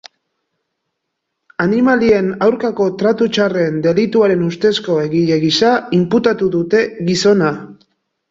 Animalien 1.65 2.31
aurkako 2.45 2.87
tratu 3.03 3.27
txarren 3.35 3.77
delituaren 3.85 4.41
ustezko 4.47 4.97
egile 5.03 5.39
gisa 5.45 5.71
inputatu 6.01 6.51
dute 6.59 6.81
gizona. 7.11 7.53